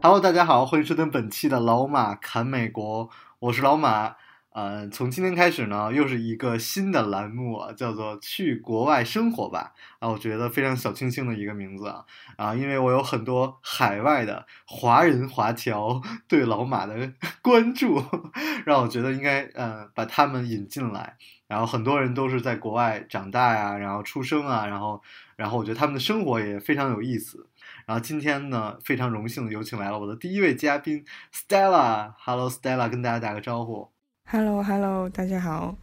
[0.00, 4.14] Hello，大家好，欢迎收听本期的老马侃美国，我是老马。
[4.52, 12.04] 呃，从今天开始呢，又是一个新的栏目啊，叫做“去国外生活吧”啊，我觉得非常小清新的一个名字啊
[12.36, 17.12] 啊，因为我有很多海外的华人华侨 对老马的
[17.42, 18.00] 关注，
[18.64, 21.16] 让我觉得应该呃把他们引进来。
[21.48, 25.02] 然后很多人都是在国外长大呀，然后出生啊，然后
[25.34, 27.47] 然后我觉得他们的生活也非常有意思。
[27.88, 31.02] 然后今天呢，非常荣幸的有请来了我的第一位嘉宾
[31.32, 32.12] Stella。
[32.18, 33.88] Hello Stella，跟大家打个招呼。
[34.26, 35.74] Hello，Hello，大家好，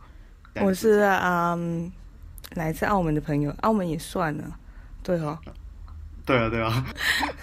[0.61, 1.91] 我是嗯
[2.51, 4.55] 来自澳门的朋友，澳门也算了，
[5.01, 5.39] 对哦，
[6.23, 6.85] 对啊，对啊，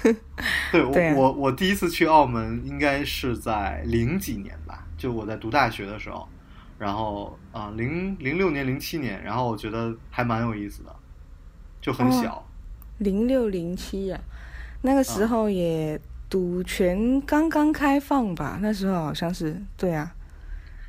[0.70, 6.28] 对我我我第一次去澳门应该是在零几年吧，就我在读大学的时候，
[6.78, 10.94] 然后啊零零六年零七年，然后我觉得还蛮有意思的，
[11.80, 12.48] 就很哦小。
[12.98, 14.20] 零六零七啊，
[14.82, 20.12] 那个时候也赌权刚刚开放吧，那时候好像是对啊，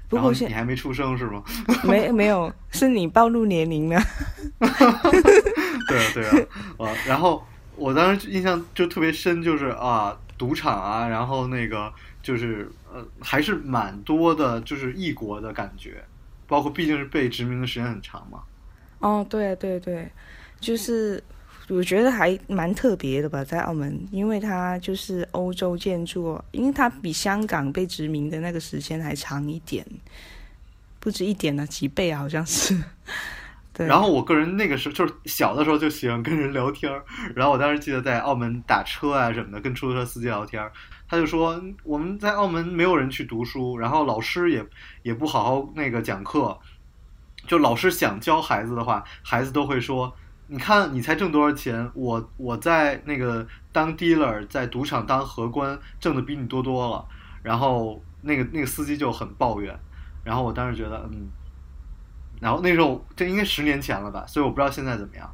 [0.10, 1.44] 不过现你还没出生是吗？
[1.84, 4.02] 没没有，是你暴露年龄了，
[5.88, 16.04] 对啊，对啊，呃， 然后我当时印象就特别深，就是啊，赌场啊，然后那个就是呃，还是蛮多的，就是异国的感觉，
[16.48, 18.44] 包括毕竟是被殖民的时间很长嘛。
[19.00, 20.10] 哦，对对对，
[20.60, 21.22] 就是
[21.76, 29.86] 我觉得还蛮特别的吧，在澳门，因为它就是欧洲建筑，因为它比香港被殖民的那个时间还长一点，
[31.00, 32.78] 不止一点呢，几倍啊，好像是。
[33.76, 37.04] 对，然后我个人那个时候就是小的时候就喜欢跟人聊天儿，
[37.36, 40.72] 然后我当时记得在澳门打车啊什么的，跟出租车司机聊天儿，
[41.08, 44.64] 他就说我们在澳门没有人去读书，然后老师也
[45.02, 46.56] 也不好好那个讲课，
[47.48, 50.16] 就老师想教孩子的话，孩子都会说，
[50.54, 57.04] 你看你才挣多少钱，我我在那个当 dealer，在赌场当荷官，挣的比你多多了，
[57.42, 59.76] 然后那个那个司机就很抱怨，
[60.24, 61.28] 然后我当时觉得嗯。
[62.40, 65.28] 然后那时候这应该十年前了吧，所以我不知道现在怎么样。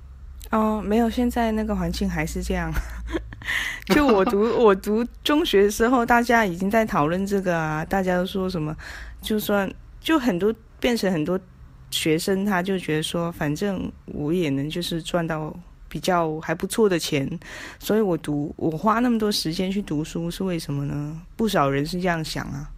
[0.51, 2.71] 哦，没有，现在那个环境还是这样。
[3.93, 8.73] 就我读我读中学的时候，大家已经在讨论这个啊，大家都说什么，
[9.21, 9.69] 就算
[9.99, 11.37] 就很多变成很多
[11.91, 15.53] 学生，他就觉得说，反正我也能就是赚到
[15.87, 17.27] 比较还不错的钱，
[17.79, 21.21] 所以我读我花那么多时间去读书是为什么呢？
[21.35, 22.69] 不少人是这样想啊，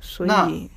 [0.00, 0.70] 所那以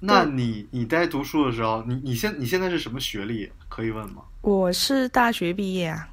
[0.00, 3.50] 那你你在读书的时候，你你现你现在是什么学历？
[3.68, 4.22] 可以问吗？
[4.42, 6.08] 我是大学毕业啊。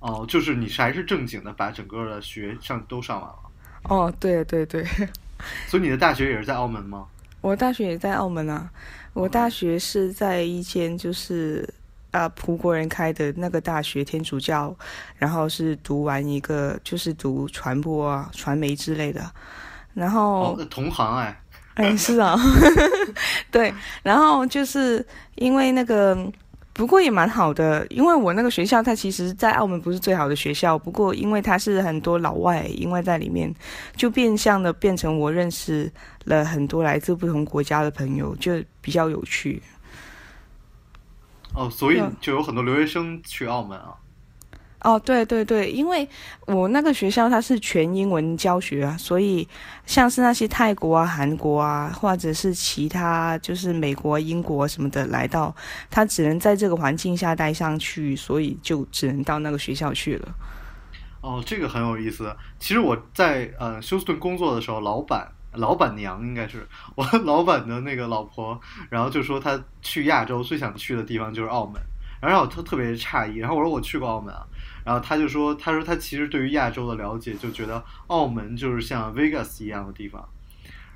[0.00, 3.36] 哦，就是你是还是正经的把整个的学上都上完了，
[3.84, 4.82] 哦，对对对。
[5.68, 7.06] 所以你的大学也是在澳门吗？
[7.42, 8.70] 我大学也在澳门啊，
[9.12, 11.68] 我大学是在一间就是
[12.10, 14.74] 啊葡国人开的那个大学，天主教，
[15.16, 19.30] 然后是读完一个就是读传播啊、传媒之类的，
[19.94, 21.40] 然后哦，同行哎，
[21.74, 22.38] 哎是啊，
[23.50, 23.72] 对，
[24.02, 25.04] 然后就是
[25.34, 26.16] 因为那个。
[26.72, 33.52] 不过也蛮好的，因为我那个学校它其实，在澳门不是最好的学校，不过因为它是很多老外，因为在里面
[33.96, 35.92] 就变相的变成我认识
[36.24, 39.62] 了很多来自不同国家的朋友，就比较有趣。
[41.52, 43.94] 哦，所以嗯就有很多留学生去澳门啊。
[44.82, 46.08] 哦，对对对，因为
[46.46, 49.46] 我那个学校它是全英文教学啊，所以
[49.84, 55.54] 像是那些泰国啊、韩国啊，或者是其他就是美国、英国什么的来到，
[55.90, 60.28] 他只能在这个环境下待上去，所以就只能到那个学校去了。
[61.20, 62.34] 哦，这个很有意思。
[62.58, 68.58] 其实我在呃休斯顿工作的时候，老板老板娘应该是我 老板的那个老婆，
[68.88, 71.74] 然后就说她去亚洲最想去的地方就是澳门，
[72.22, 73.36] 然后让我特特别诧异。
[73.36, 74.46] 然后我说我去过澳门啊，
[74.84, 80.26] 然后他就说他说他其实对于亚洲的了解就觉得澳门就是像 Vegas 一样的地方。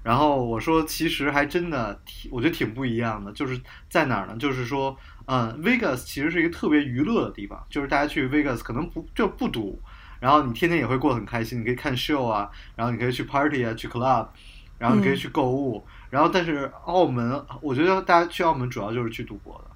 [0.02, 3.58] 然后我说其实还真的挺，我觉得挺不一样的，就是
[3.88, 4.36] 在哪儿呢？
[4.36, 4.94] 就是说，
[5.24, 9.80] 嗯，Vegas 其实是一个特别娱乐的地方，就是大家去 Vegas 可能不就不赌，
[10.20, 14.28] 然后你天天也会过得很开心，你可以看 show 啊，然后你可以去 party 啊，去 club，
[14.76, 19.73] 然后你可以去购物，然后但是澳门，我觉得大家去澳门主要就是去赌博的。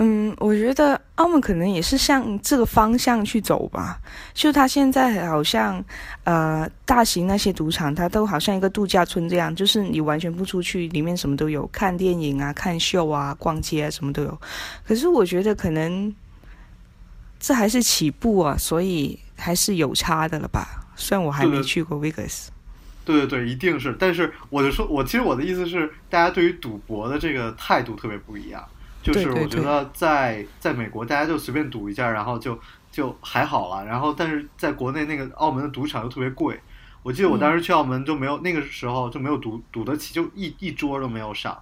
[0.00, 3.98] 嗯，我觉得澳门可能也是向这个方向去走吧。
[4.32, 5.84] 就它现在好像，
[6.22, 14.40] 呃，大型那些赌场，它都好像一个度假村这样，就是你完全不出去，里面什么都有，看电影啊、看秀啊、逛街啊，什么都有。
[14.86, 16.14] 可是我觉得可能
[17.40, 20.86] 这还是起步啊，所以还是有差的了吧。
[20.94, 22.48] 虽然我还没去过 Vegas。
[23.04, 23.96] 对对对，一定是。
[23.98, 28.62] 但是我就说，我其实我的意思是，大家对于赌博的这个态度特别不一样。
[29.12, 32.58] 就是我觉得在在美国，大家就随便赌一下，然后就
[32.90, 33.84] 就还好了。
[33.84, 36.58] 然后但是在国内那个澳门的赌场又特别贵。
[37.02, 41.58] 我记得我当时去澳门就没有那个时候就没有赌赌得起，就一一桌都没有上。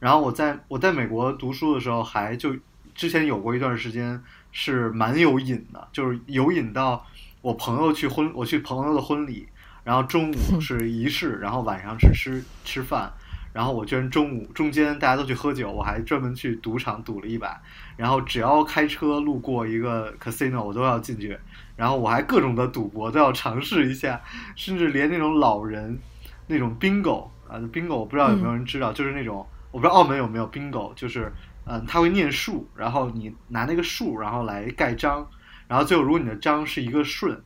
[0.00, 2.56] 然后我在我在美国读书的时候，还就
[2.94, 7.06] 之前有过一段时间是蛮有瘾的，就是有瘾到
[7.42, 9.46] 我朋友去婚，我去朋友的婚礼，
[9.84, 13.12] 然后中午是仪式，然后晚上是吃吃饭。
[13.58, 17.60] 然后我居然中午中间大家都去喝酒，我还专门去赌场赌了一把。
[17.96, 21.36] 然后只要开车路过一个 casino，我都要进去。
[21.74, 24.20] 然后我还各种的赌博都要尝试一下，
[24.54, 25.98] 甚至连那种老人
[26.46, 31.32] 那种 bingo 啊，bingo 我不知道有没有人知道，就是那种我不知道澳门有没有 bingo，就是
[31.64, 35.28] 嗯他会念数，然后你拿那个数然后来盖章，
[35.66, 37.42] 然后最后如果你的章是一个顺，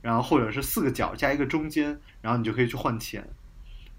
[0.00, 3.24] 然后或者是四个角加一个中间，然后你就可以去换钱。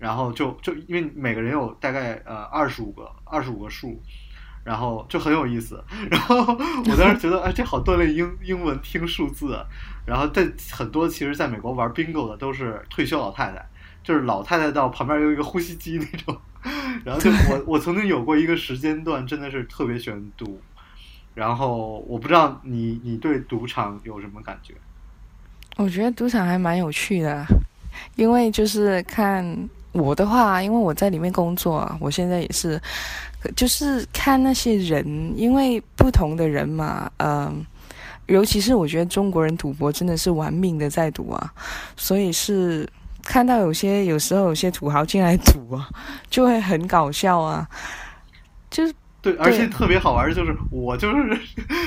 [0.03, 3.97] 然后就就因为每个人有大概呃二十五个二十五个数，
[4.65, 5.81] 然后就很有意思。
[6.11, 9.57] 然后我当时觉得哎，这好锻炼英英文听数字。
[10.05, 13.65] 然后但很多其实在美国玩 bingo 的都是退休老太太，
[14.03, 16.37] 就是老太太到旁边有一个呼吸机那种。
[17.05, 20.59] 然后就 我我曾经有过一个时间段真的是特别喜欢赌。
[21.33, 24.73] 然后我不知道你你对赌场有什么感觉？
[25.77, 27.45] 我觉得赌场还蛮有趣的，
[28.17, 29.69] 因为就是看。
[29.93, 32.81] 我的话，因为我在里面工作啊，我现在也是，
[33.55, 37.65] 就是看那些人，因为不同的人嘛，嗯，
[38.25, 41.53] 尤其是我觉得中国人赌博真的是玩命的在赌啊，
[41.95, 42.89] 所以是
[43.23, 45.87] 看到有些有时候有些土豪进来赌啊，
[46.29, 47.69] 就会很搞笑啊，
[48.69, 48.93] 就是。
[49.23, 51.39] 对，而且特别好玩的就是，我就是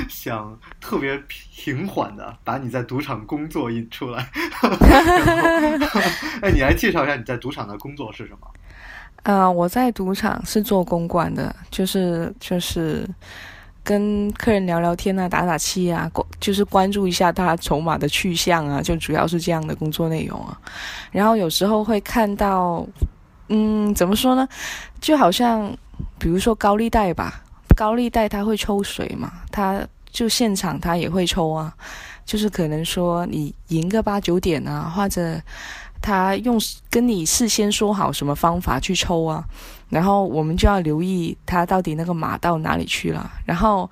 [0.09, 4.27] 想特别平缓的把你在赌场工作引出来。
[6.41, 8.49] 哎，你来介绍一下你在赌场的工作是什么？
[9.31, 13.07] 啊，我在赌场是做公关的，就是就是
[13.85, 20.59] 跟客人聊聊天啊，打打气啊，关就是关注一下他筹码的去向啊，就主要是这样的工作内容啊。
[21.13, 22.87] 然后有时候会看到，
[23.51, 24.49] 嗯，怎么说呢？
[25.03, 25.77] 就好像。
[26.19, 27.43] 比如说高利贷吧，
[27.77, 31.75] 高利贷他会抽水嘛，他就现场他也会抽啊，
[32.25, 35.41] 就是可能说你赢个八九点啊，或者
[36.01, 36.61] 他用
[36.91, 39.45] 跟你事先说好什么方法去抽啊，
[39.91, 43.91] 然后我们就要留意他到底那个码到哪里去了，然后，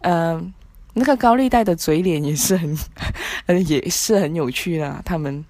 [0.00, 0.52] 嗯，
[0.94, 2.76] 那个高利贷的嘴脸也是很，
[3.46, 5.44] 呃， 也是很有趣的，他们，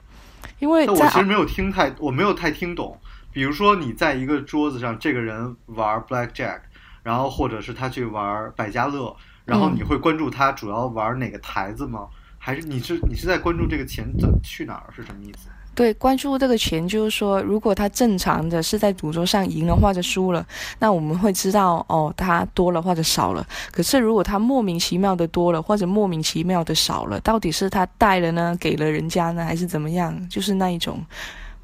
[0.58, 2.96] 因为我其实没有听太，我没有太听懂。
[3.32, 6.60] 比如说，你在一个桌子上，这个人玩 blackjack，
[7.02, 12.08] 然后或者是他去玩百家乐，然后你会关注他主要玩哪个台子吗？
[12.38, 15.48] 还是你是你是在关注这个钱怎么去哪儿是什么意思？
[15.72, 20.44] 对，关注这个钱就是说，如果他正常的是在赌桌上赢了或者输了，
[20.78, 23.46] 那我们会知道哦，他多了或者少了。
[23.70, 30.28] 可是如果他莫名其妙的多了或者莫名其妙的少了，到底是他带了呢，给了人家呢，还是怎么样？
[30.28, 31.00] 就是那一种。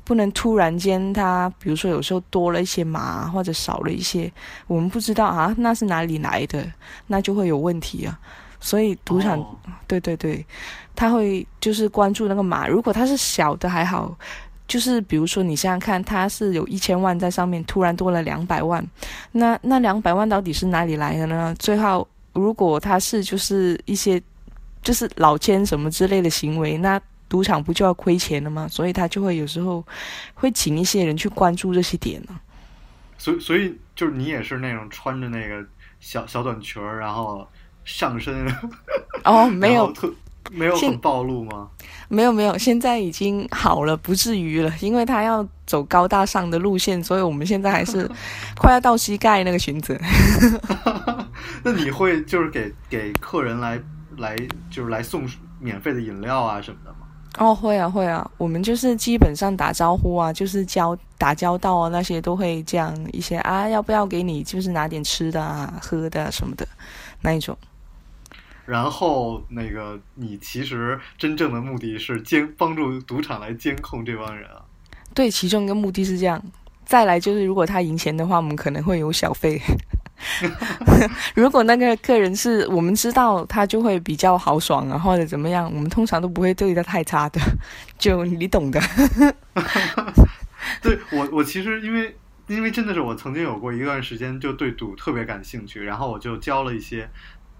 [0.07, 4.33] 不能突然间，他比如说有时候多了一些码或者少了一些，
[4.69, 6.65] 我们不知道啊，那是哪里来的，
[7.09, 8.17] 那就会有问题啊。
[8.61, 9.45] 所以赌场，
[9.89, 10.47] 对对对，
[10.95, 14.17] 他会就是关注那个码，如果它是小的还好，
[14.69, 18.85] 就是比如说你想想看，它是有一千万在上面，突然多了两百万，
[19.33, 21.53] 那那两百万到底是哪里来的呢？
[21.59, 24.23] 最后如果他是就是一些
[24.83, 27.03] 就是老千什么之类的行为，那。
[27.29, 28.69] 赌场不就要亏钱了吗？
[28.69, 29.85] 所以他就会有时候
[30.35, 32.39] 会请一些人去关注这些点呢。
[33.19, 35.65] 所以，所以就是你也是那种穿着那个
[36.01, 37.47] 小小短裙儿，然后
[37.85, 38.47] 上身
[39.25, 40.13] 哦，没有特
[40.53, 41.69] 没有很暴露吗？
[42.09, 44.73] 没有没有，现在已经好了，不至于了。
[44.81, 48.09] 因为他要走高大上的路线，所以我们现在还是
[48.57, 50.01] 快要到膝盖那个裙子。
[51.65, 53.81] 那你会就是给给客人来
[54.19, 54.37] 来
[54.71, 55.27] 就是来送
[55.59, 57.06] 免费的饮料啊什么的吗？
[57.39, 66.67] 哦，会啊，会啊，我们就是基本上打招呼啊，就是交打交道啊，那些都会这样一些啊，要不要给你就是拿点吃的啊、喝的什么的，
[67.21, 67.57] 那一种。
[68.65, 74.63] 然后那个你其实真正的目的是监帮助赌场来监控这帮人啊。
[75.15, 76.43] 对，其中一个目的是这样。
[76.85, 79.61] 再来就是如果他赢钱的话，我们可能会有小费。
[81.35, 87.41] 如果那个客人是我们知道他就会比较豪爽啊，或者怎么样，我们通常都不会对他太差的，
[87.99, 88.81] 就你懂的。
[90.83, 92.17] 对我，我其实因为
[92.49, 97.09] 因为真的是我曾经有过一段时间就对赌特别感兴趣，然后我就教了一些，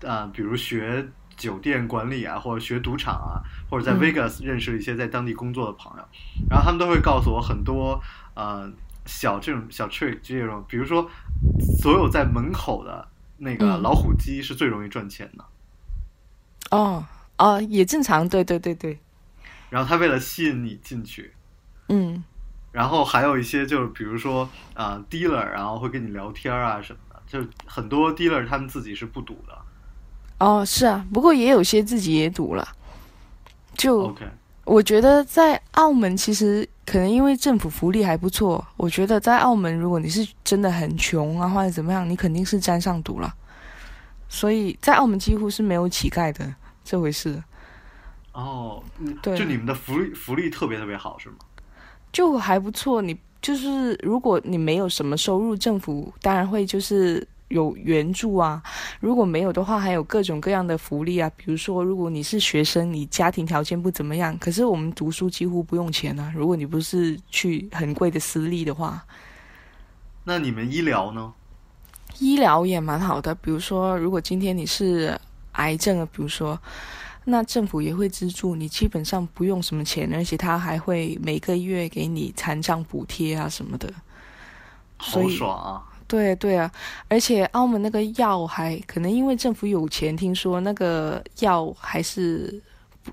[0.01, 6.05] 呃，比如学酒店管理啊，或者学赌场啊，或者在嗯 Vegas 认识了一些在当地工作的朋友，
[6.51, 8.01] 然后他们都会告诉我很多
[8.35, 8.71] 呃
[9.05, 11.09] 小这种小 trick 这种，比如说
[11.81, 13.83] 所有在门口的那个嗯。
[13.83, 15.45] 老虎机是最容易赚钱的，
[16.71, 17.05] 哦
[17.39, 18.99] 哦，也正常，对对对对，
[19.71, 21.33] 然后他为了吸引你进去。
[21.89, 22.25] 嗯。
[22.73, 29.59] 然后还有一些就是比如说啊、呃 dealer，然后会跟你聊天啊什么的，就很多 dealer 他们自己是不赌的。
[30.39, 32.69] 哦是啊，不过也有些自己也赌了，
[33.79, 34.27] 就 OK，
[34.65, 43.35] 我觉得在澳门其实可能因为政府福利还不错，我觉得在澳门如果你是真的很穷啊或者怎么样，你肯定是沾上赌了，
[44.29, 47.43] 所以在澳门几乎是没有乞丐的这回事。
[48.33, 51.37] 哦，嗯对就你们的福利福利特别特别好是吗？
[52.13, 53.03] 就还不错。
[53.03, 58.63] 你就是如果你没有什么收入，政府当然会就是有援助啊。
[59.01, 61.31] 如果没有的话，还有各种各样的福利啊。
[61.37, 66.33] 比如说，如果你是学生，你家庭条件不怎么样，可是我们读书几乎不用钱啊。
[66.35, 69.05] 如果你不是去很贵的私立的话，
[70.25, 71.33] 那你们医疗呢？
[72.19, 73.35] 医疗也蛮好的。
[73.35, 75.21] 比如说，如果今天你是
[75.53, 76.59] 癌症啊，比如说。
[77.29, 83.93] 那政府也会资助你，基本上不用什么钱，而且他还会每个月给你残障补贴啊什么的。
[85.01, 85.83] 所好以爽啊！
[86.09, 86.71] 对对啊，
[87.09, 92.63] 而且澳门那个药还可能因为政府有钱，听说那个药还是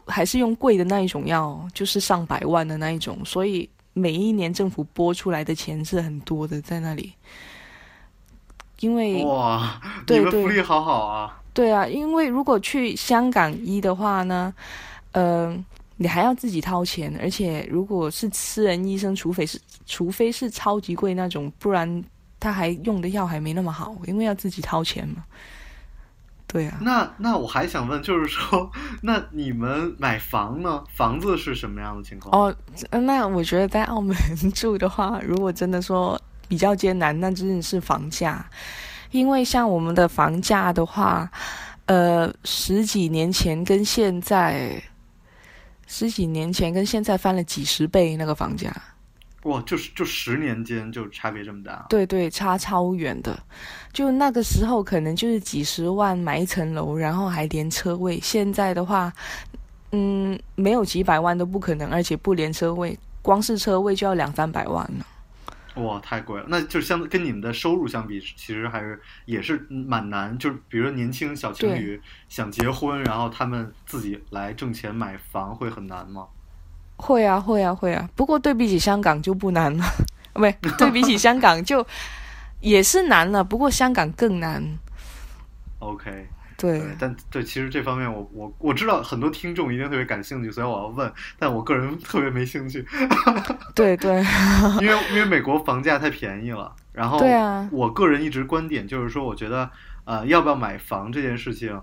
[0.05, 7.13] 还是用贵的那一种药，就是上百万的那一种，所以每一年政府拨出来的钱是很多的在那里。
[8.79, 11.41] 因为哇，对你们福利好好啊！
[11.53, 14.53] 对啊，因为如果去香港医的话呢，
[15.13, 15.55] 呃，
[15.95, 22.03] 你还要自己掏钱，而且如果是私人医生，除非是除非是超级贵那种，不然
[22.43, 25.23] 他还用的药还没那么好，因为要自己掏钱嘛。
[26.45, 28.69] 对啊，那那我还想问，就是说，
[29.01, 30.83] 那你们买房呢？
[30.93, 32.29] 房子是什么样的情况？
[32.31, 32.55] 哦，
[32.91, 34.15] 呃那我觉得在澳门
[34.53, 38.45] 住的话，如果真的说比较艰难，那真的是房价，
[39.09, 41.31] 因为像我们的房价的话，
[41.87, 44.79] 呃，十几年前跟现在，
[45.87, 48.71] 十几年前跟现在翻了几十倍那个房价，
[49.43, 51.85] 哇，就是就十年间就差别这么大。
[51.89, 53.37] 对对，差超远的。
[53.91, 59.11] 就那个时候可能就是几十万买一层楼，然后还连车位，现在的话，
[59.91, 65.05] 嗯，没有几百万都不可能，而且不连车位，光是车位就要两三百万了。
[65.75, 66.45] 哇，太贵了！
[66.47, 70.37] 那就相跟你们的收入相比，其实还是也是蛮难。
[70.37, 76.27] 就是比如说年轻小情侣想结婚，然后他们自己来挣钱买房，会很难吗？
[77.03, 78.09] 会啊，会啊，会啊。
[78.15, 79.83] 不过对比起香港就不难了，
[80.33, 81.85] 不对， 对比起香港就
[82.61, 84.63] 也是难了，不过香港更难。
[85.79, 92.85] OK，对，对，但对，其实这方面我我我知道很多听众一定特别感兴趣，所以我要问，但我个人特别没兴趣，
[93.75, 94.23] 对 对，
[94.79, 96.73] 因为因为美国房价太便宜了。
[96.93, 99.67] 然后，对啊我个人一直观点就是说，我觉得
[100.05, 101.81] 呃，要不要买房这件事情，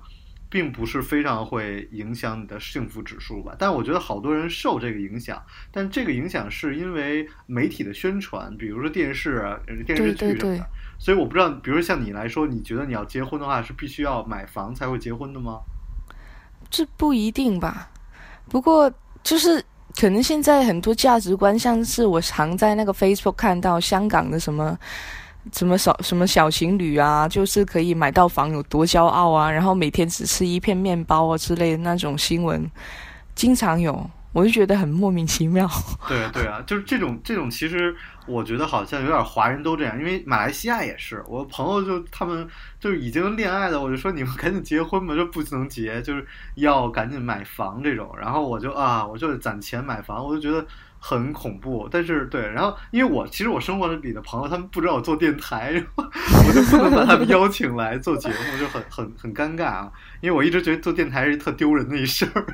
[0.51, 3.57] 并不是非常会影响你的幸福指数吧。
[3.59, 10.35] 但我觉得好多人受这个影响，但这个影响是因为媒体的宣传，比如说电视电视剧什么的。
[10.35, 10.63] 对对对
[10.99, 15.61] 所以我不知道，比如说像你来说，你觉得你要结婚的话，是必须要买房才会结婚的吗？
[16.69, 17.91] 这不一定吧。
[18.51, 18.93] 不过
[19.23, 19.65] 就是
[19.99, 24.79] 可能现在很多价值观，像是我常在那个 Facebook 看到香港的什么。
[25.53, 32.71] 什么小什么小情侣啊，就是可以买到房有多骄傲啊，然后每天只吃一片面包啊之类的那种新闻，
[33.35, 35.69] 经常有，我就觉得很莫名其妙。
[36.07, 37.95] 对对啊， 就是这种这种，其实
[38.27, 42.47] 我觉得好像有点华人都这样，因为马来西亚也是，我朋友就他们
[42.79, 46.25] 就已经恋爱了，我就说你们赶紧结婚吧，就不能结，就是
[46.57, 50.65] 要赶紧买房这种，然后我就啊，我就攒钱买房，我就觉得
[51.03, 56.05] 很恐怖，但是对，然后因为我其实我生活里的朋友他们不知道我做电台， 然后
[56.47, 62.47] 我就不能把他们邀请来做节目，就很很很尴尬啊，因为我一直觉得做电台是特丢人的一事儿。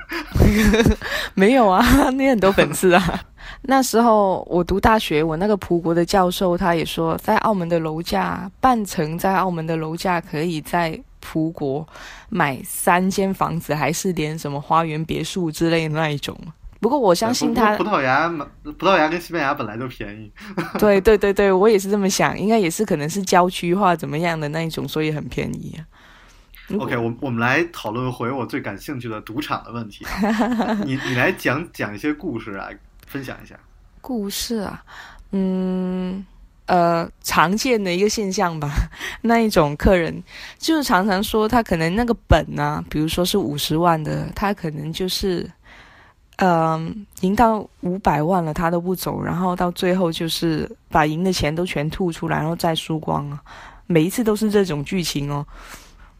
[1.35, 1.85] 没有啊，
[2.15, 3.21] 你很多粉丝啊。
[3.63, 11.87] 那时候我读大学，我那个葡国的教授他也说，在澳门的楼价，半层在澳门的楼价可以在葡国
[12.29, 16.37] 买三间房子，还是连什么花园别墅之类的那一种，
[16.81, 18.29] 不过我相信他葡萄牙
[18.63, 20.31] 葡萄牙跟西班牙本来就便宜。
[20.79, 25.79] 对对对对，我也是这么想，应该也是可能是郊区化怎么样的那一种，所以很便宜。
[26.79, 30.05] OK，我我们来讨论回我最感兴趣的赌场的问题。
[30.85, 32.69] 你你来讲讲一些故事啊，
[33.07, 33.55] 分享一下。
[34.01, 34.85] 故事啊，
[35.33, 36.25] 嗯。
[36.69, 38.69] 呃，常见的一个现象吧，
[39.23, 40.21] 那一种客人
[40.59, 45.49] 就是常常说他可能那个本呢，比如说是五十万的，他可能就是，
[46.37, 53.43] 嗯，赢到五百万了，他都不走，然后到最后就是把赢的钱都全吐出来，然后再输光啊，
[53.87, 55.47] 每一次都是这种剧情哦，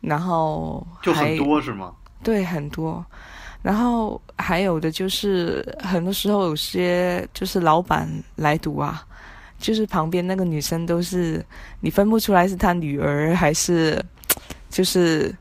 [0.01, 1.93] 然后就很多是吗？
[2.23, 3.05] 对，很多，
[3.63, 9.05] 然后还有的就是很多时候有些就是老板来赌啊。
[9.59, 11.43] 就是旁边那个女生都是
[11.81, 13.99] 你分不出来是他女儿还是
[14.69, 15.35] 就是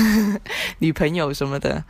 [0.80, 1.84] 女朋友什么的，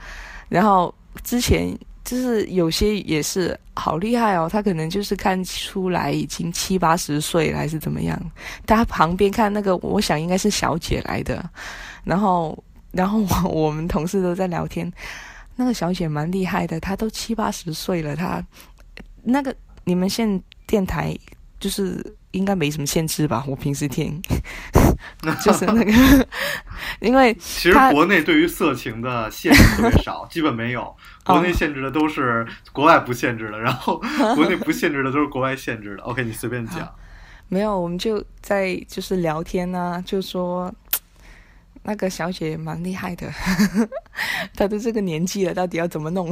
[0.49, 1.73] 然后之前
[2.12, 8.21] 就是有些也是好厉害哦，他可能就是看出来已经七八十岁了还是怎么样，
[8.66, 11.42] 他旁边看那个我想应该是小姐来的，
[12.04, 14.92] 然后然后我我们同事都在聊天，
[15.57, 18.45] 那个小姐蛮厉害的，她都七八十岁了，她
[19.23, 21.16] 那个你们现电台。
[21.59, 23.45] 就是应该没什么限制吧？
[23.47, 24.21] 我平时听，
[25.45, 25.93] 就是那个，
[27.01, 30.95] 因为其实国内对于色情的限制特别少， 基本没有。
[31.25, 34.03] 国内限制的都是国外不限制的，然后
[34.35, 36.03] 国内不限制的都是国外限制的。
[36.03, 36.93] OK，你随便讲。
[37.49, 40.75] 没有，我们就在就是聊天呢，就说
[41.85, 43.31] 那个小姐蛮厉害的，
[44.57, 46.29] 她都这个年纪了，到底要怎么弄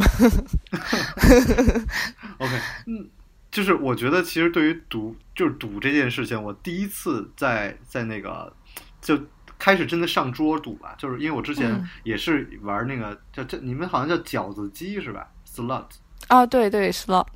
[2.38, 2.52] ？OK，
[2.86, 3.08] 嗯。
[3.52, 8.52] 就是我觉得，其实对于赌，就是赌这件事情，我第一次在在那个
[9.00, 9.18] 就
[9.58, 15.86] 开始真的上桌赌吧，就是因为我之前也是玩那个叫这你们好像叫饺子机是吧？slot
[16.28, 17.26] 啊，对对 slot。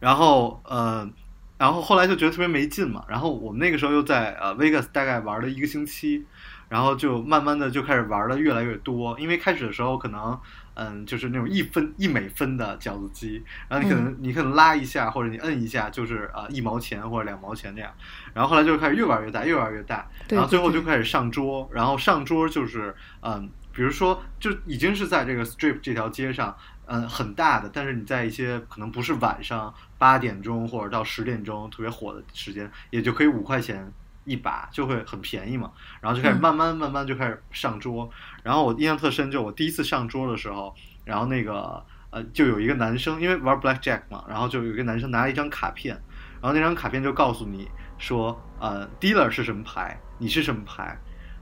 [0.00, 1.08] 然后呃，
[1.56, 3.02] 然后后来就觉得特别没劲嘛。
[3.08, 6.26] 然后我们那个时候又在呃 Vegas 大概玩了一个星期，
[6.68, 10.38] 然后就慢慢的就开始玩的越来越多，因为开始的时候可能。
[10.82, 17.92] 嗯，就是那种一分一美分的饺子机，然后你可能你可能拉一下或者你摁一下，就是啊一毛钱或者两毛钱这样，
[18.32, 33.92] 然后后来就开始越玩越大，越玩越大，然后最后就开始上桌，然后上桌就是嗯，比如说就已经是在这个 Strip 这条街上，嗯很大的，但是你在一些可能不是晚上八点钟或者到十点钟特别火的时间，也就可以五块钱。
[34.26, 38.08] 一把就会很便宜嘛，然后就开始慢慢慢慢就开始上桌，
[38.42, 40.74] 然后我印象特深，就我第一次上桌的时候，
[41.04, 45.94] 然后那个呃就有一个男生，因为玩 Black Jack 嘛，然后就有一个男生拿了一张卡片，
[46.40, 50.98] 然后那张卡片就告诉你说，呃，dealer 是什么牌，你是什么牌，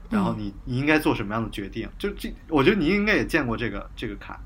[0.09, 4.39] 然后你你应该做什么样的决定，就这，我觉得你应该也见过这个这个卡，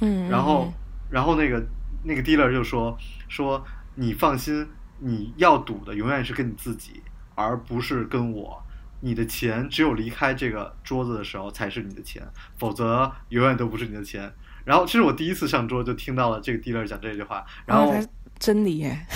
[0.00, 0.72] 嗯，然后
[1.10, 1.62] 然后那个
[2.04, 2.96] 那个 dealer 就说
[3.28, 4.66] 说你放心，
[4.98, 7.02] 你要赌的永远是跟你自己。
[7.36, 8.62] 而不是跟我，
[9.00, 12.22] 你的钱只有离开这个桌子的时候才是你的钱，
[12.58, 14.32] 否则永远都不是你的钱。
[14.64, 17.94] 然后，这是我第一次上桌就听到了这个 dealer 讲这句话，然后
[18.38, 19.06] 真理耶。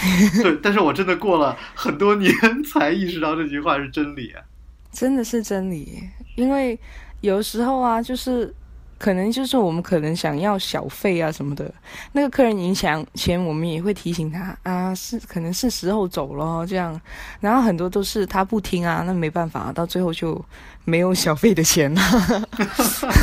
[0.42, 2.32] 对，但是我真的过了很多年
[2.64, 4.34] 才意识到这句话是真理，
[4.90, 6.02] 真的是真理。
[6.36, 6.78] 因为
[7.20, 8.54] 有时候啊，就是。
[8.98, 11.72] 可能就是我们可能想要小费啊什么的，
[12.12, 16.98] 那个客人影响前，我们也会提醒他啊，是可能是时候走了这样，
[17.40, 20.42] 然后很多都是他不听啊，那没办法，到最后就
[20.84, 22.02] 没有小费的钱了，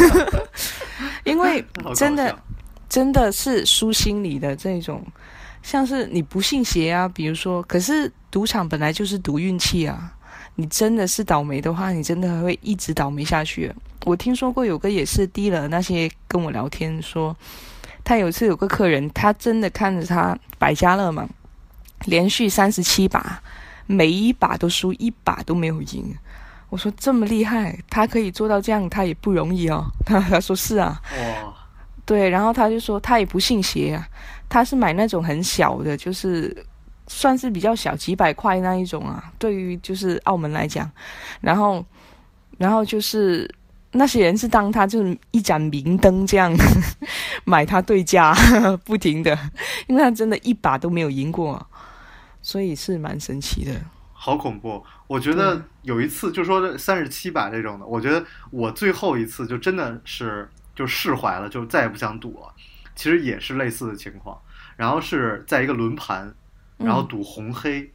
[1.23, 2.37] 因为真的
[2.89, 5.03] 真的是输心理的这种，
[5.63, 10.13] 像是你不信邪啊，比如说，可是赌场本来就是赌运气啊，
[10.55, 13.73] 你真的是倒霉的话，你真的会一直倒霉下去。
[14.05, 17.35] 我听说过有个也是低了那些跟我聊天说，
[18.03, 21.27] 他有一次有个客人，他真的看着他百家乐嘛，
[22.05, 23.41] 连续三十七把，
[23.85, 26.15] 每一把都输，一把都没有赢。
[26.69, 29.85] 我说这么厉害，他可以做到这样，他也不容易哦。
[30.05, 30.99] 他他说是啊，
[32.05, 34.07] 对，然后他就说他也不信邪啊，
[34.49, 36.65] 他是买那种很小的，就是
[37.11, 39.31] 算是比较小几百块那一种啊。
[39.37, 40.89] 对于就是澳门来讲，
[41.41, 41.85] 然后
[42.57, 43.49] 然后就是。
[43.93, 46.49] 那些人是当他就是一盏明灯这样
[47.43, 48.33] 买他对家，
[48.87, 49.37] 不停的，
[49.85, 51.67] 因为他真的一把都没有赢过，
[52.41, 53.73] 所以是蛮神奇的。
[54.13, 54.81] 好恐怖！
[55.07, 62.53] 我觉得有一次就说三十七把这种的，我觉得我最后一次就真的是就释怀了，就再也不想赌了。
[62.95, 64.39] 其实也是类似的情况，
[64.77, 66.33] 然后是在一个轮盘，
[66.83, 67.91] 然后赌红黑，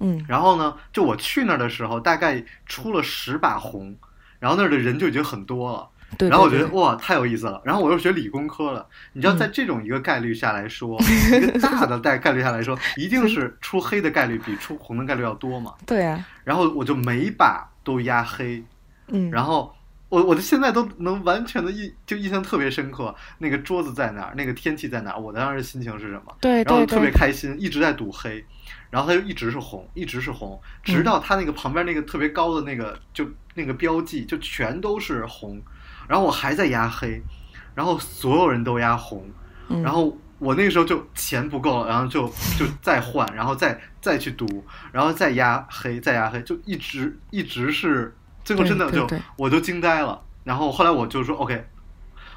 [0.00, 3.96] 嗯，然后呢，就我去那儿的时候，大概出了十把红。
[4.38, 7.60] 然后那儿的人就已经很多了，对，然后我觉得哇，太有意思了。
[7.62, 10.98] 然后我又学理工科了，你知道，嗯在这种一个概率下来说，
[11.36, 15.74] 一个大的概概率下来说，一定 是出黑的概率比出红的概率要多嘛。
[15.84, 18.64] 对啊，然后我就每把都压黑，
[19.08, 19.74] 嗯，然后
[20.10, 28.44] 我我的现在都能完全的印就印象特别深刻，那个桌子在哪儿，那个天气在哪儿，我当时心情是什么，对对然后特别，开心，一直在赌黑，
[28.90, 35.62] 然后它就一直是红，一直是红，直到它那个旁边那个特别高的那个就那个标记就全都是红，
[36.06, 37.22] 然后我还在压黑，
[37.74, 39.30] 然后所有人都压红，
[39.68, 39.80] 嗯。
[39.82, 42.26] 然后我那个时候就钱不够了，然后就
[42.58, 48.12] 就再换，然后再再去赌，然后再压黑，再压黑，就一直一直是，
[48.44, 50.20] 最后真的就我就惊呆了。
[50.44, 51.64] 然后后来我就说 OK，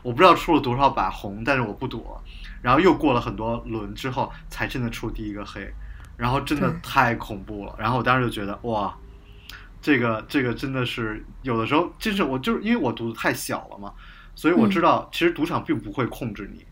[0.02, 2.22] 我不知道出了多少把红，但是我不赌了。
[2.62, 5.74] 然后又过了很多轮之后，才真的出第一个黑，
[6.18, 7.76] 然后真的太恐怖了。
[7.78, 8.96] 然后我当时就觉得哇，
[9.82, 13.92] 这个这个真的是有的时候，真是我就是因为我赌的太小了嘛，
[14.36, 16.66] 所以我知道其实赌场并不会控制你，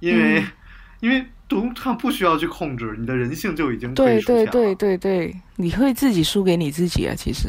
[0.00, 0.46] 因为、嗯
[1.00, 7.48] 因为赌场不需要去控制，你的人性就已经对被属下对对对，你会自己输给你自己啊，其实。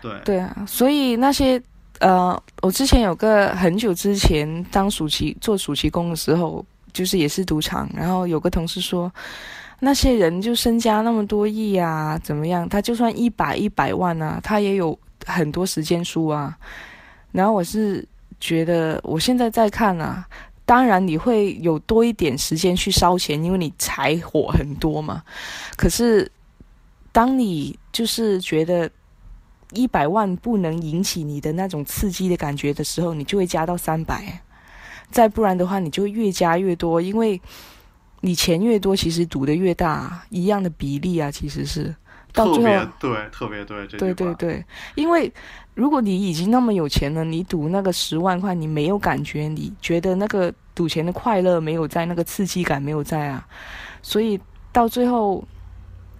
[0.00, 1.60] 对对啊，所以那些
[2.00, 9.10] 呃，我之前有个很久之前当暑期做暑期工的时候，就是也是赌场，然后有个同事说，
[9.80, 12.68] 那些人就身家那么多亿啊，怎么样？
[12.68, 16.56] 他就算一百一百万啊，他也有很多时间输啊。
[17.32, 18.06] 然后我是
[18.40, 20.26] 觉得，我现在在看啊，
[20.64, 25.22] 当然你会有多一点时间去烧钱，因为你柴火很多嘛。
[25.76, 26.30] 可是
[27.12, 28.90] 当你就是觉得
[29.72, 34.40] 一百万不能引起你的那种刺激的感觉的时候，你就会加到三百，
[35.10, 37.40] 再不然的话，你就会越加越多，因为
[38.20, 41.94] 你钱越多，其实赌的越大，一样的比例啊，其实是。
[42.32, 45.32] 到最后，别对，特别对，这对对对，因为
[45.72, 53.48] 如果你已经那么有钱了，你赌那个十万块，你没有感觉，你觉得那个赌钱的快乐没有在，那个刺激感没有在啊，
[54.02, 54.38] 所以
[54.70, 55.42] 到最后，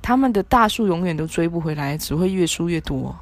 [0.01, 3.15] 他们的大数永远都追不回来，只会越输越多。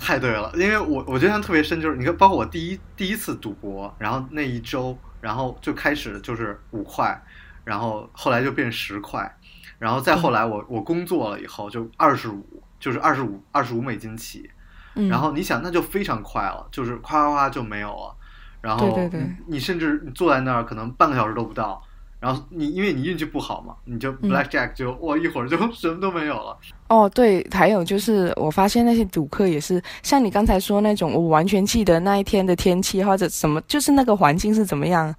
[0.00, 7.22] 太对了，因为我我印象特别深，就是你看，包括我第一第一次赌博，然后那一周，然后就开始就是五块，
[7.62, 9.30] 然后后来就变十块，
[9.78, 14.50] 然后再后来我我工作了以后就二十五，就是二十五二十五美金起，
[14.94, 18.16] 嗯，然后你想那就非常快了，就是夸夸夸就没有了，
[18.62, 21.82] 然后你你甚至你坐在那儿可能半个小时都不到，
[22.20, 26.56] 然后你因为你运气不好嘛，你就嗯 blackjack 就哇一会儿就 什么都没有了，
[26.88, 35.14] 哦，对，还有就是，我发现那些赌客也是像你刚才说那种，我完全记得那一天的天气或者什么，就是那个环境是怎么样。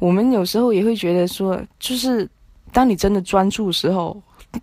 [0.00, 2.28] 我们有时候也会觉得说，就是
[2.72, 4.20] 当你真的专注的时候，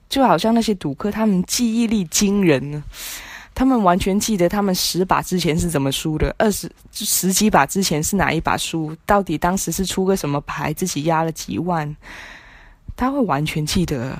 [0.10, 2.84] 就好像那些赌客，他们记忆力惊人呢。
[3.58, 11.96] 他们完全记得他们十把之前是怎么输的，二十十几把之前是哪一把输，到底当时是出个什么牌，自己压了几万，
[12.96, 14.16] 他会完全记得。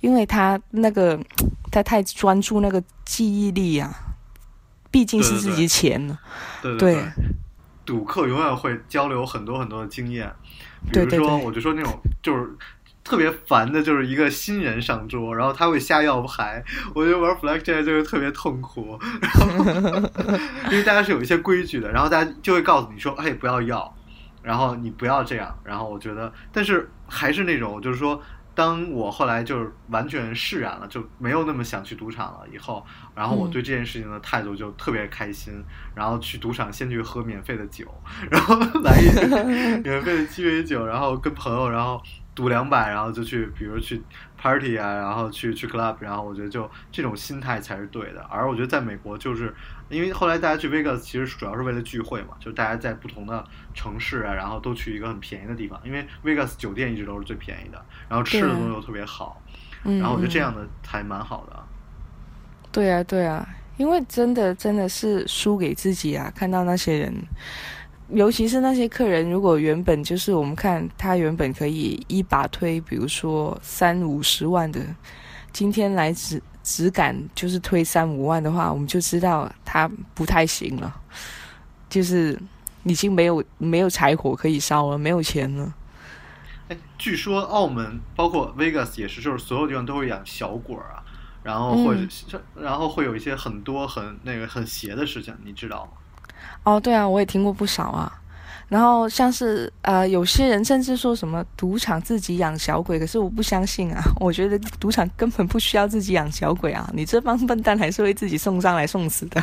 [0.00, 1.20] 因为他那个
[1.70, 3.94] 他太专注那个记忆力啊，
[4.90, 6.18] 毕竟是自己钱呢。
[6.62, 7.04] 对对对，
[7.84, 10.26] 赌客永远会交流很多很多的经验，
[10.90, 12.48] 比如说，对对对我就说那种就是
[13.02, 16.62] 特别烦的，就是一个新人上桌，然后他会瞎要牌，
[16.94, 20.08] 我觉得玩 blackjack 就会特别痛苦，然 后
[20.70, 23.94] 因为大家是有一些规矩的，然后大家就会告诉你说，哎，不要要，
[24.42, 28.22] 然后你不要这样，然后我觉得，但是还是那种就是说。
[28.52, 32.40] 当我后来就是完全释然了，就没有那么想去赌场了。
[32.52, 32.84] 以后，
[33.14, 35.64] 然后我对这件事情的态度就特别开心。
[35.94, 37.86] 然后去赌场先去喝免费的酒，
[38.28, 39.26] 然后来一杯
[39.82, 42.02] 免费的鸡尾酒，然后跟朋友，然后
[42.40, 44.02] 赌两百，然后就去，比如去
[44.38, 48.22] party 啊，然后去去 club，然后我觉得就这种心态才是对的。
[48.30, 49.54] 而我觉得在美国，就是
[49.90, 59.42] 因为后来大家去 Vegas 其实主要是为了聚会嘛，就大家在不同的城市啊，然后都去一个很便宜的地方，因为 Vegas 酒店一直都是最便宜的，然后吃的东西又特别好，
[59.84, 61.62] 嗯，然后我觉得这样嗯的还蛮好的。
[62.72, 66.32] 对啊，对啊，因为真的真的是输给自己啊！
[66.34, 67.12] 看到那些人，
[68.12, 74.80] 尤其是那些客人，如果原本就是我们看他原本可以一把推，比如说三五十万的，
[75.52, 80.94] 今天来只只敢就是推三五万的话，我们就知道他不太行了，
[81.88, 82.38] 就是
[82.82, 85.72] 已经没有没有柴火可以烧了，没有钱了。
[86.68, 91.02] 哎，据说澳门包括 Vegas 也是，就是所有地方都会养小鬼儿啊，
[91.42, 92.00] 然后或者、
[92.54, 95.92] 然后会有一些很多很那个很邪的事情，你知道吗？
[96.64, 98.12] 哦，对啊，我也听过不少啊。
[98.68, 104.00] 然后像是呃，有些人甚至说什么赌场自己养小鬼，可是我不相信啊！
[104.20, 109.42] 我觉得赌场根本不需要自己养小鬼啊，你这帮笨蛋还是会自己送上来送死的，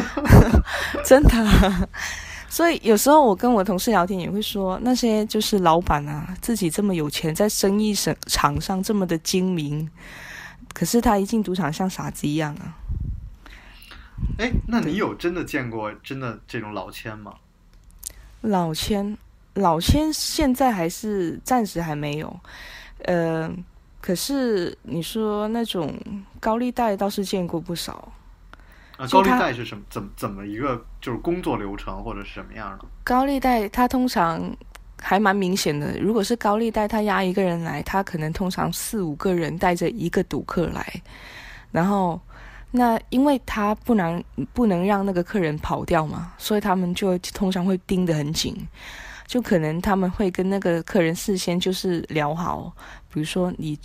[1.06, 1.88] 真的。
[2.50, 9.88] 所以有时候我跟我同事聊天也会说，那些就是老板啊，自己这么有钱，在生意场场上这么的精明，
[10.74, 12.76] 可是他一进赌场像傻子一样啊。
[14.38, 17.34] 哎，那你有真的见过真的这种老千吗？
[18.40, 19.18] 老千，
[19.54, 22.40] 老千现在还是暂时还没有，
[23.04, 23.50] 呃，
[24.00, 25.92] 可是你说那种
[26.38, 28.12] 高利贷倒是见过不少。
[28.96, 29.82] 啊，高利贷是什么？
[29.90, 32.84] 怎么怎么一个就是工作流程或者是什么样的？
[33.02, 34.56] 高利贷它通常
[35.00, 35.98] 还蛮明显的。
[36.00, 41.02] 如果是高利贷，他押一个人来，他可能通常四五个人带着一个赌客来，
[41.70, 42.20] 然后
[42.70, 48.54] 那因为他不能不能让那个客人跑掉嘛，所以他们就通常会盯得很紧，
[49.26, 52.72] 就可能他们会跟那个客人事先就是聊好，
[53.12, 53.78] 比如说你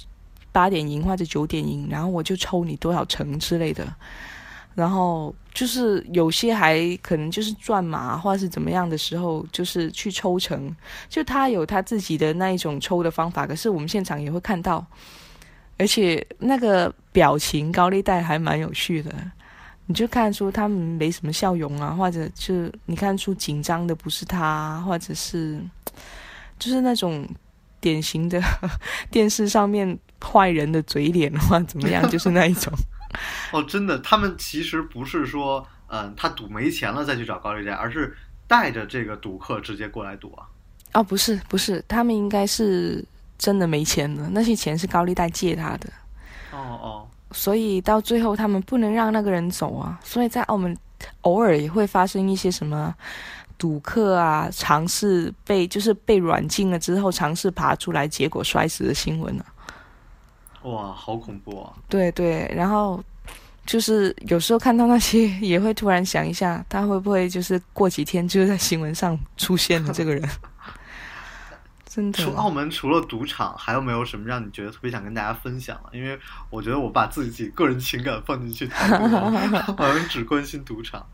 [0.52, 3.88] 八点赢或者九点赢，然后我就抽你多少成之类的。
[4.76, 10.76] 然后就是有些还可能就是转码或者是怎么样的时候，就是去抽成，
[11.08, 13.46] 就他有他自己的那一种抽的方法。
[13.46, 14.84] 可是我们现场也会看到，
[15.78, 19.14] 而且那个表情高利贷还蛮有趣的，
[19.88, 25.60] 你就看出他们没什么笑容啊，或者就你看出紧张的不是他，或者是
[26.60, 27.28] 就是那种
[27.82, 28.42] 典型的
[29.12, 32.72] 电视上面坏人的嘴脸或怎么样， 就是那一种。
[33.52, 38.16] 哦，真的，他们其实不是说，嗯，他赌没钱了再去找高利贷，而是
[38.48, 40.48] 带着这个赌客直接过来赌啊。
[40.94, 43.04] 哦，不是，不是，他们应该是
[43.44, 45.90] 真的没钱了，那些钱是高利贷借他的。
[46.52, 47.08] 哦哦。
[47.34, 50.78] 所以到最后他们不能让那个人走啊，所以在澳门
[51.22, 52.96] 偶尔也会发生一些什么
[53.58, 59.46] 赌客啊尝试被就是被软禁了之后尝试爬出来，结果摔死的新闻啊。
[60.62, 61.74] 哇，好恐怖啊！
[61.90, 63.04] 对对，然后
[63.66, 70.24] 就是有时候看到那些， 也会突然想一下，他会不会就是过几天就在新闻上出现了这个人？
[71.94, 72.24] 真的。
[72.24, 75.98] 除澳门除了赌场，还有没有什么让你觉得特别想跟大家分享的？
[75.98, 76.18] 因为
[76.50, 81.06] 我觉得我把自己个人情感放进去太多了， 好像只关心赌场。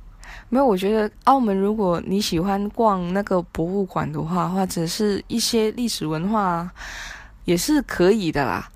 [0.48, 6.70] 没有，我觉得澳门如果你喜欢逛那个博物馆的话，或者是一些历史文化，
[7.46, 8.70] 也是可以的啦。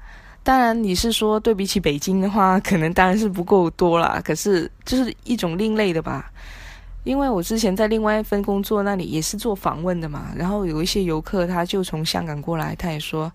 [0.44, 4.22] 当然，你是说对比起北京的话，可能当然是不够多啦。
[4.26, 6.30] 可是就是一种另类的吧，
[7.04, 10.32] 因为我之前在另外一份工作那里也是做访问的嘛。
[10.36, 13.32] 然后有一些游客他就从香港过来，他也说，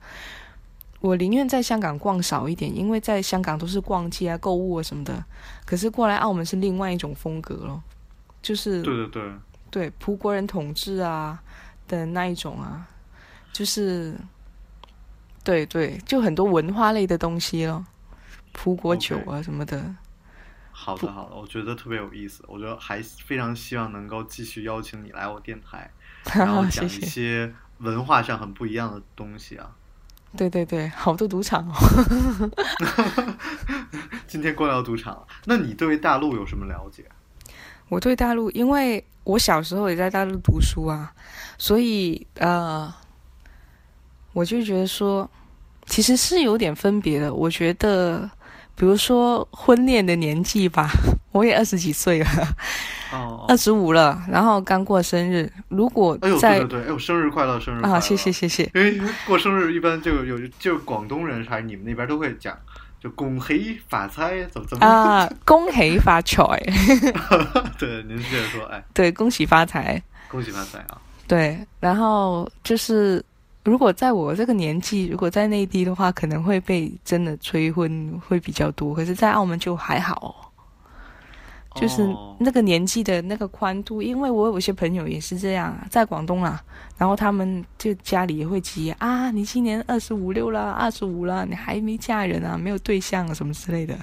[1.00, 5.24] 我宁愿在香港逛少一点，因为在香港都是逛街啊、购物啊什么的。
[5.64, 7.83] 可是过来澳门是另外一种风格咯，
[8.42, 9.22] 就是对对对
[9.70, 11.40] 对葡国人统治啊
[11.87, 12.87] 的那一种啊，
[13.52, 14.14] 就是。
[15.44, 17.83] 对对，就很多文化类的东西咯，
[18.52, 19.83] 葡国酒啊什么的。
[20.88, 25.90] 好的好的，我觉得特别有意思，我觉得还非常希望能够继续邀请你来我电台，
[26.35, 29.70] 然后讲一些文化上很不一样的东西啊。
[30.37, 31.74] 对对对，好多赌场哦。
[34.27, 37.05] 今天光聊赌场，那你对大陆有什么了解？
[37.88, 41.12] 我对大陆，因为我小时候也在大陆读书啊，
[41.59, 42.92] 所以呃。
[44.35, 45.29] 我就觉得说，
[45.87, 47.33] 其实是有点分别的。
[47.35, 48.31] 我觉得，
[48.78, 50.88] 比如说婚恋的年纪吧，
[51.32, 52.28] 我也二十几岁了，
[53.12, 55.52] 哦，二十五了，然后刚过生日。
[55.68, 57.98] 如果哎呦，对对对，哎呦，生日快乐，生日啊！
[57.98, 58.70] 谢谢谢谢。
[58.74, 62.56] 因为过生日一般就有，就广东人还是你们那边都会讲，
[63.02, 65.28] 就恭喜发财，怎么怎么啊？
[65.44, 66.42] 恭喜发财。
[67.76, 71.00] 对，您接着说，哎，对，恭喜发财，恭喜发财啊！
[71.26, 73.24] 对，然后就是。
[73.68, 78.94] 如果在我这个年纪，如果在内地的话，可能会被真的催婚会比较多。
[78.94, 80.52] 可是，在澳门就还好，
[81.74, 82.09] 就是
[82.40, 84.00] 那个年纪的那个宽度。
[84.00, 86.61] 因为我有些朋友也是这样，在广东啊，
[86.96, 93.94] 然后他们就家里也会急啊，你今年二十五六了，二十五了，你还没嫁人啊，没有对象啊，什么之类的。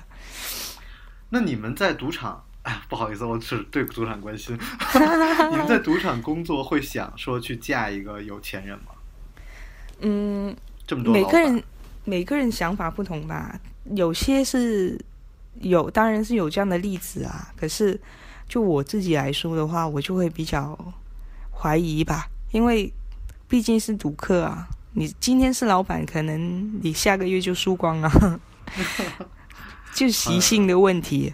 [1.30, 2.44] 那你们在赌场？
[2.62, 4.58] 哎，不好意思，我只对赌场关心。
[5.52, 8.86] 你们在赌场工作会想说去嫁一个有钱人吗？
[10.00, 10.56] 嗯，
[10.86, 11.64] 这么多每个人
[12.04, 13.60] 每个人想法不同吧，
[13.96, 15.00] 有些是
[15.62, 17.52] 有，当然是有这样的例子啊。
[17.56, 18.00] 可是
[18.48, 20.78] 就我自己来说的话，我就会比较
[21.52, 22.92] 怀疑吧，因为
[23.48, 24.68] 毕竟是赌客啊。
[24.98, 28.40] 你今天是老板，可能你下个月就输光了，
[29.94, 31.34] 就习性的问题。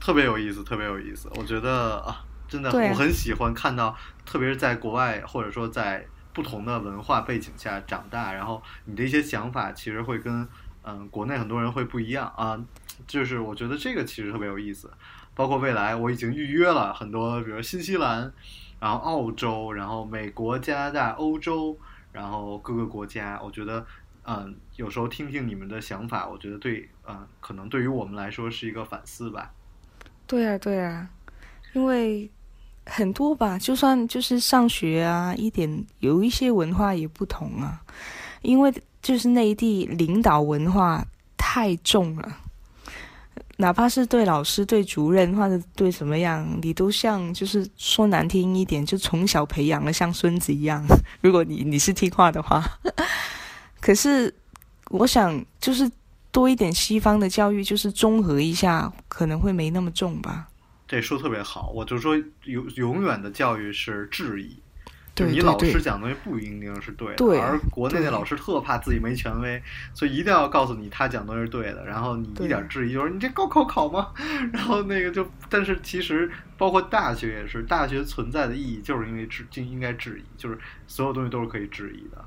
[0.00, 1.30] 特别有意思，特别有意思。
[1.36, 6.04] 我觉得啊，真的，啊我很喜欢看到，特别是在国外或者说在
[6.38, 10.46] 不同的文化背景下长大，然后你的一些想法其实会跟
[10.84, 12.56] 嗯国内很多人会不一样啊。
[13.08, 14.88] 就是我觉得这个其实特别有意思。
[15.34, 18.32] 包括未来我已经预约了很多，比如新西兰，
[18.78, 21.76] 然后澳洲，然后美国、加拿大、欧洲，
[22.12, 23.84] 然后各个国家，我觉得。
[24.30, 29.50] 嗯，有时候听听你们的想法，我觉得对，嗯，可能对于我们来说是一个反思吧。
[30.26, 31.08] 对啊，对啊，
[31.72, 32.30] 因为
[32.88, 37.80] 很多吧，就算就是上学啊，一点有一些文化也不同啊，
[38.42, 38.72] 因为
[39.02, 41.04] 就是内地领导文化
[41.36, 42.36] 太重了，
[43.58, 50.84] 哪怕是对老师、对主任或者对什么样，你都像就是说难听一点，就从小培养的像孙子一样。
[51.20, 52.64] 如果你你是听话的话，
[53.80, 54.34] 可是
[54.90, 55.90] 我想就是。
[56.30, 60.46] 多一点西方的教育，就是综合一下，可能会没那么重吧。
[60.88, 64.58] 这说特别好，我就说永永远的教育是质疑，
[65.14, 74.12] 对就你老师讲东西不一定是对的，对而国内的老师特怕自己没权威，所以一定要告诉你他讲东西是对的，然后你一点质疑就是你这高考考吗？
[74.52, 82.18] 然后那个就，但是其实包括大学也是，大学存在的意义就是因为质就应该质疑，就是所有东西都是可以质疑的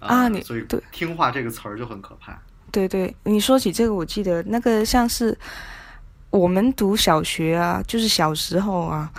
[0.00, 2.40] 啊，呃、你所以对听话这个词儿就很可怕。
[2.72, 5.36] 对对，你说起这个，我记得那个像是
[6.30, 9.10] 我们读小学啊，就是小时候啊，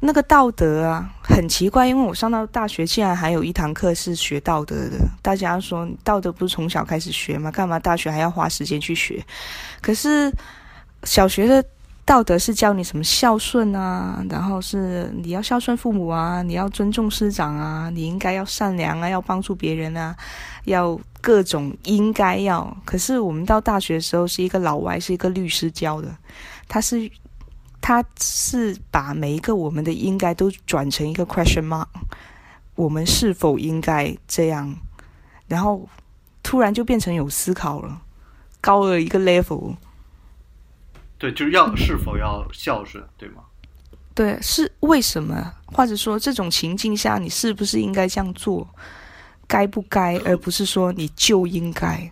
[0.00, 4.98] 那个道德啊，很奇怪，因为我上到大学，竟然还有一堂课是学道德的。
[5.22, 7.50] 大家说道德不是从小开始学吗？
[7.50, 9.24] 干嘛大学还要花时间去学？
[9.80, 10.32] 可是
[11.04, 11.64] 小学的
[12.04, 20.16] 道德是教你什么孝顺啊，然后是你要孝顺父母啊，你要尊重师长啊，你应该要善良啊，要帮助别人啊，
[20.64, 21.00] 要。
[21.24, 26.12] 各种应该要，可是我们到大学的时候是一个老外，是一个律师教的，
[26.66, 27.08] 他是
[27.80, 31.86] 他是把每一个我们的应该都转成一个 question mark，
[32.74, 34.74] 我们是否应该这样？
[35.46, 35.88] 然后
[36.42, 38.02] 突然就变成有思考了，
[38.60, 39.76] 高了一个 level。
[41.22, 43.44] 对，就是要是否要孝顺，对吗？
[44.12, 45.54] 对，是为什么？
[45.66, 48.68] 或者说这种情境下，你是不是应该这样做？
[49.46, 52.10] 该不该，而不是说你就应该。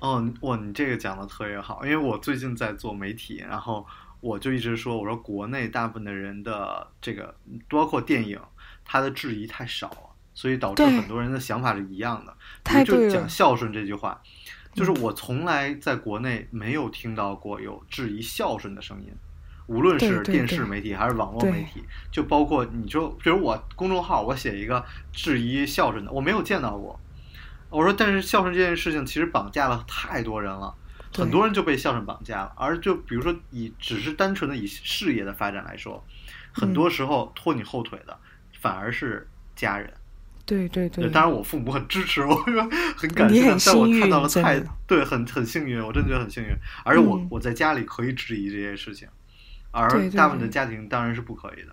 [0.00, 3.86] 哦，哇，你这个讲的特别好，因为我最近在做媒体，然后
[4.20, 7.34] 我就一直说，我说国内大部分的人的这个，
[7.68, 8.40] 包括电影，
[8.82, 12.34] 他的质疑太少了，所以导致很多人的想法是一样的。
[12.64, 14.18] 太就讲孝顺这句话，
[14.78, 19.12] 就是我从来在国内没有听到过有质疑孝顺的声音。
[19.66, 26.98] 无论是电视媒体还是网络媒体，就包括你说，比如我公众号，我写一个质疑孝顺的，我没有见到过。
[27.68, 30.74] 我说，但是孝顺这件事情其实绑架了太多人了，
[31.12, 32.52] 很多人就被孝顺绑架了。
[32.56, 36.02] 而就比如说以只是单纯的以事业的发展来说，
[36.50, 38.18] 很多时候拖你后腿的
[38.60, 39.92] 反而是家人。
[40.48, 41.10] 对对对。
[41.10, 42.34] 当然我父母很支持我，
[42.96, 43.42] 很感谢。
[43.64, 46.48] 但我看到了太对，很很幸运，我真的觉得很幸运。
[46.84, 49.06] 而且我、嗯、我在家里可以质疑这些事情。
[49.70, 51.72] 而大部分的家庭当然是不可以的，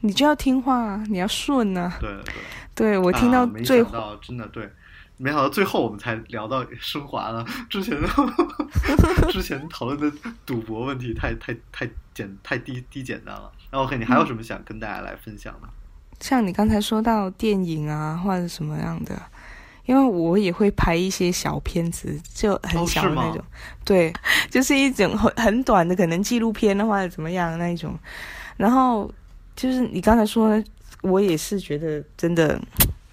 [0.00, 1.96] 你就要听话，你要顺啊。
[1.98, 2.34] 对对，
[2.74, 4.70] 对 我听到最后、啊、真的对，
[5.16, 7.42] 没想到最后我们才聊到升华了。
[7.70, 7.98] 之前
[9.32, 10.12] 之前讨论的
[10.44, 13.50] 赌博问题太太太简太低低简单了。
[13.70, 15.68] 那 OK，你还有什么想跟大家来分享的？
[16.22, 19.20] 像你刚才说到电影啊，或者什么样的。
[19.84, 23.44] 因为我也会拍一些小片子，就很小的那种，哦、
[23.84, 24.12] 对，
[24.48, 27.98] 就是一种很很短的，可能纪录片的或者怎么样的那一种。
[28.56, 29.12] 然后
[29.56, 30.62] 就是你刚才说，
[31.02, 32.62] 我也是觉得真的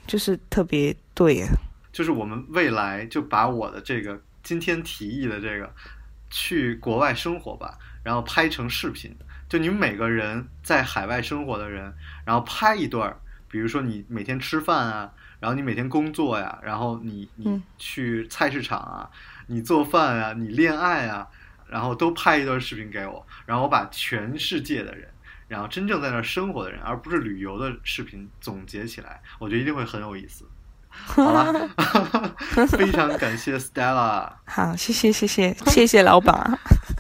[0.06, 1.50] 就是特别对啊。
[1.92, 5.74] 就是我们未来就把我的这个今天提议的这个
[6.30, 9.12] 去国外生活吧，然后拍成视频，
[9.50, 13.14] 就你们每个人在海外生活的人，然后拍一段，
[13.50, 15.12] 比如说你每天吃饭啊。
[15.42, 19.10] 然后你每天工作呀，然后你你去菜市场啊，
[19.48, 21.26] 你做饭啊，你恋爱啊，
[21.70, 25.08] 然后都拍一段视频给我，然后我把全世界的人，
[25.48, 30.44] 然后真正在那儿生活的人，而不是旅游的视频总结起来，我觉得一定会很有意思。
[30.90, 31.70] 好了，
[32.68, 34.30] 非常感谢 Stella。
[34.46, 36.60] 好，谢谢谢谢谢谢老板。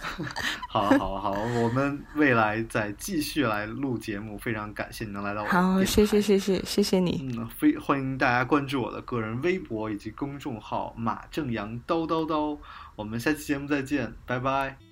[0.69, 5.47] 好好好，我们未来再继续来录节目，非常感谢你能来到我。
[5.47, 7.29] 好，谢谢谢谢谢谢你。
[7.37, 12.57] 嗯，非欢迎大家关注我的个人微博以及公众号马正阳叨叨叨。
[12.95, 14.88] 我们下期节目再见，拜拜。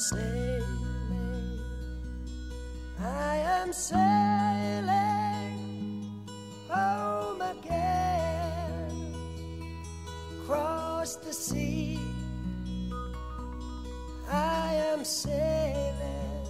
[0.00, 1.60] sailing,
[2.98, 5.58] I am sailing
[6.68, 9.14] home again.
[10.46, 11.98] Cross the sea,
[14.30, 16.46] I am sailing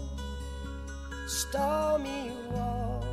[1.27, 3.10] stormy water.